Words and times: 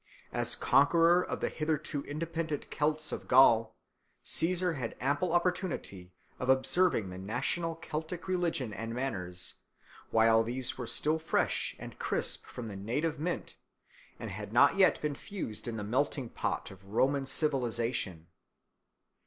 As 0.33 0.55
conqueror 0.55 1.21
of 1.21 1.41
the 1.41 1.49
hitherto 1.49 2.01
independent 2.05 2.71
Celts 2.71 3.11
of 3.11 3.27
Gaul, 3.27 3.75
Caesar 4.23 4.73
had 4.73 4.95
ample 4.99 5.31
opportunity 5.31 6.11
of 6.39 6.49
observing 6.49 7.11
the 7.11 7.19
national 7.19 7.75
Celtic 7.75 8.27
religion 8.27 8.73
and 8.73 8.95
manners, 8.95 9.59
while 10.09 10.41
these 10.43 10.75
were 10.75 10.87
still 10.87 11.19
fresh 11.19 11.75
and 11.77 11.99
crisp 11.99 12.47
from 12.47 12.67
the 12.67 12.75
native 12.75 13.19
mint 13.19 13.57
and 14.17 14.31
had 14.31 14.51
not 14.51 14.75
yet 14.75 14.99
been 15.03 15.13
fused 15.13 15.67
in 15.67 15.77
the 15.77 15.83
melting 15.83 16.29
pot 16.29 16.71
of 16.71 16.83
Roman 16.83 17.27
civilisation. 17.27 18.25